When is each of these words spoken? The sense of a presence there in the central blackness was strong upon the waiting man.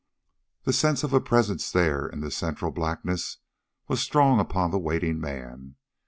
The 0.63 0.73
sense 0.73 1.03
of 1.03 1.13
a 1.13 1.21
presence 1.21 1.71
there 1.71 2.07
in 2.07 2.21
the 2.21 2.31
central 2.31 2.71
blackness 2.71 3.37
was 3.87 3.99
strong 4.01 4.39
upon 4.39 4.71
the 4.71 4.79
waiting 4.79 5.19
man. 5.19 5.75